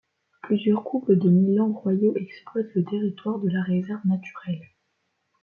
Plusieurs 0.41 0.83
couples 0.83 1.15
de 1.19 1.29
Milans 1.29 1.73
royaux 1.73 2.15
exploitent 2.17 2.73
le 2.73 2.83
territoire 2.83 3.37
de 3.37 3.49
la 3.49 3.61
réserve 3.61 4.01
naturelle. 4.07 4.67